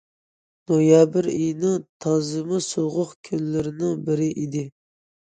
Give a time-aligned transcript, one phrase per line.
[0.71, 4.69] نويابىر ئېيىنىڭ تازىمۇ سوغۇق كۈنلىرىنىڭ بىرى ئىدى.